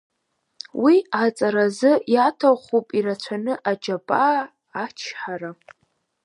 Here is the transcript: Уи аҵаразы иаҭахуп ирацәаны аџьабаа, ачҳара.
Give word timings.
Уи 0.83 0.95
аҵаразы 1.23 1.91
иаҭахуп 2.13 2.87
ирацәаны 2.97 3.53
аџьабаа, 3.71 4.39
ачҳара. 4.83 5.51